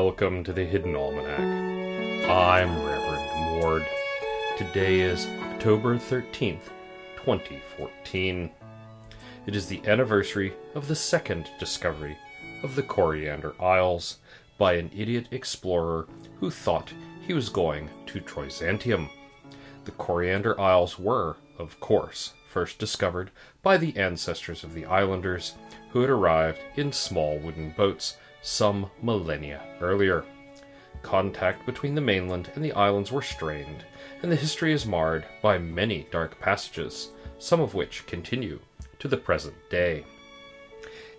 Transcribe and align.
Welcome 0.00 0.44
to 0.44 0.52
the 0.52 0.64
Hidden 0.64 0.94
Almanac. 0.94 1.40
I'm 2.30 2.86
Reverend 2.86 3.60
Ward. 3.60 3.84
Today 4.56 5.00
is 5.00 5.26
October 5.42 5.96
13th, 5.98 6.70
2014. 7.16 8.50
It 9.46 9.56
is 9.56 9.66
the 9.66 9.84
anniversary 9.88 10.54
of 10.76 10.86
the 10.86 10.94
second 10.94 11.50
discovery 11.58 12.16
of 12.62 12.76
the 12.76 12.82
Coriander 12.84 13.60
Isles 13.60 14.18
by 14.56 14.74
an 14.74 14.88
idiot 14.96 15.26
explorer 15.32 16.06
who 16.38 16.48
thought 16.48 16.92
he 17.26 17.32
was 17.32 17.48
going 17.48 17.90
to 18.06 18.20
Troisantium. 18.20 19.10
The 19.84 19.90
Coriander 19.90 20.58
Isles 20.60 20.96
were, 21.00 21.38
of 21.58 21.80
course, 21.80 22.34
first 22.48 22.78
discovered 22.78 23.32
by 23.64 23.76
the 23.76 23.96
ancestors 23.96 24.62
of 24.62 24.74
the 24.74 24.86
islanders 24.86 25.54
who 25.90 26.02
had 26.02 26.10
arrived 26.10 26.60
in 26.76 26.92
small 26.92 27.40
wooden 27.40 27.74
boats 27.76 28.16
some 28.42 28.90
millennia 29.02 29.62
earlier. 29.80 30.24
Contact 31.02 31.64
between 31.64 31.94
the 31.94 32.00
mainland 32.00 32.50
and 32.54 32.64
the 32.64 32.72
islands 32.72 33.12
were 33.12 33.22
strained, 33.22 33.84
and 34.22 34.30
the 34.30 34.36
history 34.36 34.72
is 34.72 34.86
marred 34.86 35.24
by 35.42 35.58
many 35.58 36.06
dark 36.10 36.38
passages, 36.40 37.12
some 37.38 37.60
of 37.60 37.74
which 37.74 38.06
continue 38.06 38.58
to 38.98 39.08
the 39.08 39.16
present 39.16 39.54
day. 39.70 40.04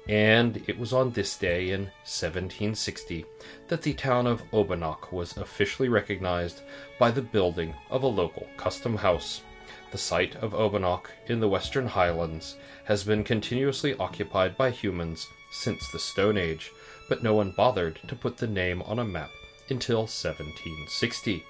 And 0.07 0.63
it 0.67 0.79
was 0.79 0.91
on 0.91 1.11
this 1.11 1.37
day 1.37 1.69
in 1.69 1.81
1760 2.03 3.25
that 3.67 3.83
the 3.83 3.93
town 3.93 4.25
of 4.25 4.41
Obanoch 4.51 5.11
was 5.11 5.37
officially 5.37 5.87
recognized 5.87 6.61
by 6.97 7.11
the 7.11 7.21
building 7.21 7.75
of 7.91 8.01
a 8.01 8.07
local 8.07 8.47
custom 8.57 8.97
house. 8.97 9.41
The 9.91 9.97
site 9.97 10.35
of 10.37 10.53
Obanoch 10.53 11.07
in 11.27 11.39
the 11.39 11.49
Western 11.49 11.87
Highlands 11.87 12.57
has 12.85 13.03
been 13.03 13.23
continuously 13.23 13.95
occupied 13.97 14.57
by 14.57 14.71
humans 14.71 15.27
since 15.51 15.91
the 15.91 15.99
Stone 15.99 16.37
Age, 16.37 16.71
but 17.09 17.23
no 17.23 17.33
one 17.33 17.51
bothered 17.51 17.99
to 18.07 18.15
put 18.15 18.37
the 18.37 18.47
name 18.47 18.81
on 18.83 18.99
a 18.99 19.03
map 19.03 19.31
until 19.69 20.01
1760. 20.01 21.43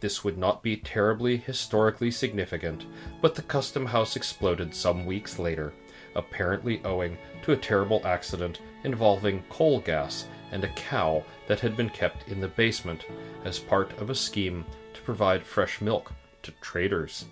This 0.00 0.22
would 0.22 0.38
not 0.38 0.62
be 0.62 0.76
terribly 0.76 1.36
historically 1.36 2.10
significant, 2.10 2.86
but 3.20 3.34
the 3.34 3.42
custom 3.42 3.86
house 3.86 4.14
exploded 4.14 4.74
some 4.74 5.04
weeks 5.04 5.38
later, 5.38 5.72
apparently 6.14 6.80
owing 6.84 7.18
to 7.42 7.52
a 7.52 7.56
terrible 7.56 8.00
accident 8.04 8.60
involving 8.84 9.42
coal 9.48 9.80
gas 9.80 10.26
and 10.52 10.64
a 10.64 10.72
cow 10.74 11.24
that 11.48 11.60
had 11.60 11.76
been 11.76 11.90
kept 11.90 12.28
in 12.28 12.40
the 12.40 12.48
basement 12.48 13.06
as 13.44 13.58
part 13.58 13.92
of 13.98 14.10
a 14.10 14.14
scheme 14.14 14.64
to 14.94 15.02
provide 15.02 15.42
fresh 15.44 15.80
milk 15.80 16.12
to 16.42 16.52
traders. 16.60 17.24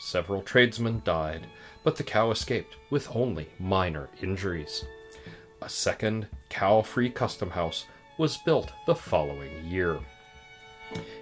Several 0.00 0.42
tradesmen 0.42 1.02
died, 1.04 1.46
but 1.84 1.96
the 1.96 2.02
cow 2.02 2.30
escaped 2.30 2.76
with 2.90 3.14
only 3.14 3.48
minor 3.58 4.08
injuries. 4.20 4.84
A 5.62 5.68
second 5.68 6.26
cow 6.48 6.80
free 6.80 7.10
custom 7.10 7.50
house 7.50 7.84
was 8.16 8.38
built 8.38 8.72
the 8.86 8.94
following 8.94 9.64
year. 9.66 10.00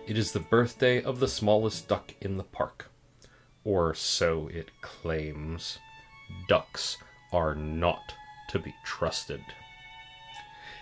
It 0.06 0.16
is 0.16 0.32
the 0.32 0.40
birthday 0.40 1.02
of 1.02 1.18
the 1.18 1.28
smallest 1.28 1.88
duck 1.88 2.14
in 2.20 2.36
the 2.36 2.44
park. 2.44 2.90
Or 3.64 3.94
so 3.94 4.48
it 4.48 4.70
claims. 4.80 5.78
Ducks 6.48 6.98
are 7.32 7.54
not 7.54 8.14
to 8.50 8.58
be 8.58 8.74
trusted. 8.84 9.42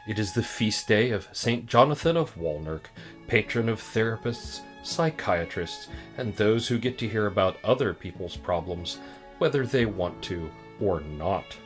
It 0.06 0.18
is 0.18 0.34
the 0.34 0.42
feast 0.42 0.86
day 0.86 1.10
of 1.10 1.28
St. 1.32 1.66
Jonathon 1.66 2.16
of 2.16 2.36
Walnirk, 2.36 2.90
patron 3.26 3.68
of 3.68 3.80
therapists, 3.80 4.60
psychiatrists, 4.82 5.88
and 6.18 6.36
those 6.36 6.68
who 6.68 6.78
get 6.78 6.98
to 6.98 7.08
hear 7.08 7.26
about 7.26 7.56
other 7.64 7.92
people's 7.92 8.36
problems, 8.36 8.98
whether 9.38 9.66
they 9.66 9.86
want 9.86 10.22
to 10.24 10.50
or 10.80 11.00
not. 11.00 11.56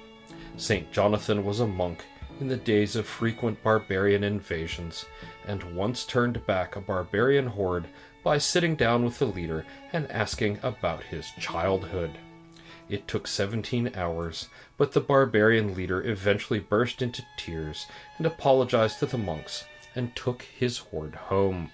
St. 0.57 0.91
Jonathon 0.93 1.45
was 1.45 1.61
a 1.61 1.67
monk 1.67 2.05
in 2.41 2.49
the 2.49 2.57
days 2.57 2.97
of 2.97 3.07
frequent 3.07 3.63
barbarian 3.63 4.25
invasions, 4.25 5.05
and 5.47 5.75
once 5.75 6.05
turned 6.05 6.45
back 6.47 6.75
a 6.75 6.81
barbarian 6.81 7.47
horde 7.47 7.87
by 8.23 8.39
sitting 8.39 8.75
down 8.77 9.05
with 9.05 9.19
the 9.19 9.27
leader 9.27 9.65
and 9.93 10.11
asking 10.11 10.59
about 10.63 11.03
his 11.05 11.31
childhood. 11.39 12.19
It 12.89 13.07
took 13.07 13.27
17 13.27 13.93
hours, 13.95 14.49
but 14.77 14.93
the 14.93 15.01
barbarian 15.01 15.75
leader 15.75 16.03
eventually 16.05 16.59
burst 16.59 17.03
into 17.03 17.25
tears 17.37 17.87
and 18.19 18.27
apologized 18.27 18.99
to 18.99 19.07
the 19.07 19.19
monks 19.19 19.65
and 19.95 20.15
took 20.17 20.43
his 20.43 20.79
horde 20.79 21.15
home. 21.15 21.71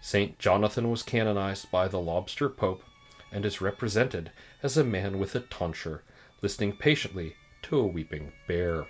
St. 0.00 0.38
Jonathon 0.38 0.90
was 0.90 1.02
canonized 1.02 1.70
by 1.70 1.88
the 1.88 2.00
lobster 2.00 2.48
pope 2.48 2.82
and 3.30 3.44
is 3.44 3.60
represented 3.60 4.30
as 4.62 4.76
a 4.76 4.84
man 4.84 5.18
with 5.18 5.34
a 5.34 5.40
tonsure, 5.40 6.02
listening 6.42 6.72
patiently 6.72 7.36
to 7.62 7.78
a 7.78 7.86
weeping 7.86 8.32
bear. 8.46 8.86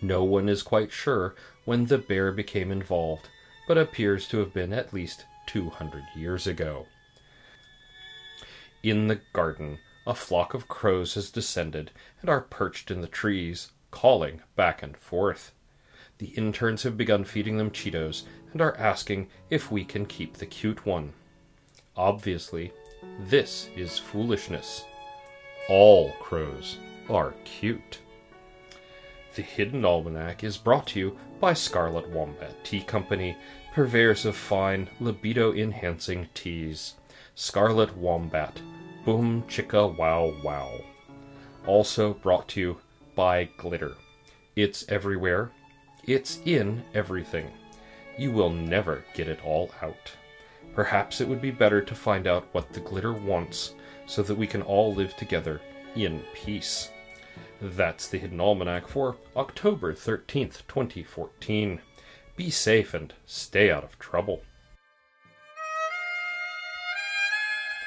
No 0.00 0.24
one 0.24 0.48
is 0.48 0.62
quite 0.62 0.92
sure 0.92 1.34
when 1.64 1.86
the 1.86 1.98
bear 1.98 2.32
became 2.32 2.70
involved, 2.70 3.28
but 3.68 3.78
appears 3.78 4.26
to 4.28 4.38
have 4.38 4.52
been 4.52 4.72
at 4.72 4.92
least 4.92 5.24
200 5.46 6.02
years 6.16 6.46
ago. 6.46 6.86
In 8.82 9.08
the 9.08 9.20
garden, 9.32 9.78
a 10.06 10.14
flock 10.14 10.54
of 10.54 10.68
crows 10.68 11.14
has 11.14 11.30
descended 11.30 11.90
and 12.20 12.28
are 12.28 12.40
perched 12.40 12.90
in 12.90 13.00
the 13.00 13.06
trees, 13.06 13.72
calling 13.90 14.42
back 14.56 14.82
and 14.82 14.96
forth. 14.96 15.52
The 16.18 16.28
interns 16.28 16.82
have 16.82 16.96
begun 16.96 17.24
feeding 17.24 17.58
them 17.58 17.70
Cheetos 17.70 18.22
and 18.52 18.60
are 18.60 18.76
asking 18.76 19.28
if 19.50 19.70
we 19.70 19.84
can 19.84 20.06
keep 20.06 20.34
the 20.34 20.46
cute 20.46 20.84
one. 20.86 21.12
Obviously, 21.96 22.72
this 23.18 23.68
is 23.76 23.98
foolishness. 23.98 24.84
All 25.68 26.12
crows 26.20 26.76
are 27.08 27.34
cute. 27.44 28.00
The 29.34 29.42
Hidden 29.42 29.84
Almanac 29.84 30.44
is 30.44 30.56
brought 30.56 30.86
to 30.88 31.00
you 31.00 31.18
by 31.40 31.54
Scarlet 31.54 32.08
Wombat 32.08 32.64
Tea 32.64 32.82
Company, 32.82 33.36
purveyors 33.74 34.24
of 34.24 34.36
fine, 34.36 34.88
libido 35.00 35.52
enhancing 35.52 36.28
teas. 36.34 36.94
Scarlet 37.34 37.96
Wombat. 37.96 38.60
Boom 39.04 39.42
chicka 39.48 39.96
wow 39.96 40.32
wow. 40.42 40.70
Also 41.66 42.14
brought 42.14 42.48
to 42.48 42.60
you 42.60 42.76
by 43.16 43.48
Glitter. 43.56 43.94
It's 44.56 44.84
everywhere. 44.88 45.50
It's 46.04 46.38
in 46.44 46.84
everything. 46.94 47.50
You 48.16 48.30
will 48.30 48.50
never 48.50 49.04
get 49.14 49.26
it 49.26 49.44
all 49.44 49.72
out. 49.82 50.12
Perhaps 50.74 51.20
it 51.20 51.28
would 51.28 51.42
be 51.42 51.50
better 51.50 51.80
to 51.80 51.94
find 51.94 52.26
out 52.26 52.46
what 52.52 52.72
the 52.72 52.80
glitter 52.80 53.12
wants 53.12 53.74
so 54.06 54.22
that 54.22 54.36
we 54.36 54.46
can 54.46 54.62
all 54.62 54.94
live 54.94 55.16
together 55.16 55.60
in 55.96 56.22
peace. 56.34 56.90
That's 57.64 58.08
the 58.08 58.18
Hidden 58.18 58.42
Almanac 58.42 58.86
for 58.88 59.16
October 59.34 59.94
13th, 59.94 60.66
2014. 60.68 61.80
Be 62.36 62.50
safe 62.50 62.92
and 62.92 63.14
stay 63.24 63.70
out 63.70 63.82
of 63.82 63.98
trouble. 63.98 64.42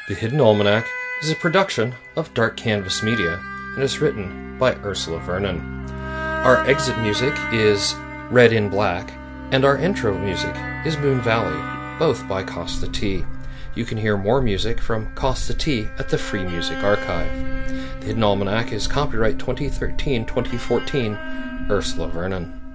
The 0.07 0.15
Hidden 0.15 0.41
Almanac 0.41 0.87
is 1.21 1.29
a 1.29 1.35
production 1.35 1.93
of 2.15 2.33
Dark 2.33 2.57
Canvas 2.57 3.03
Media 3.03 3.39
and 3.75 3.83
is 3.83 3.99
written 3.99 4.57
by 4.57 4.73
Ursula 4.77 5.19
Vernon. 5.19 5.61
Our 5.91 6.65
exit 6.65 6.97
music 6.97 7.35
is 7.53 7.93
Red 8.31 8.53
in 8.53 8.69
Black, 8.69 9.13
and 9.51 9.63
our 9.63 9.77
intro 9.77 10.17
music 10.17 10.55
is 10.87 10.97
Moon 10.97 11.21
Valley, 11.21 11.99
both 11.99 12.27
by 12.27 12.43
Kosta 12.43 12.91
T. 12.91 13.23
You 13.75 13.85
can 13.85 13.99
hear 13.99 14.17
more 14.17 14.41
music 14.41 14.81
from 14.81 15.13
Kosta 15.13 15.55
T 15.55 15.87
at 15.99 16.09
the 16.09 16.17
Free 16.17 16.45
Music 16.45 16.81
Archive. 16.81 17.76
Hidden 18.07 18.23
Almanac 18.23 18.71
is 18.71 18.87
copyright 18.87 19.37
2013 19.37 20.25
2014, 20.25 21.67
Ursula 21.69 22.07
Vernon. 22.07 22.66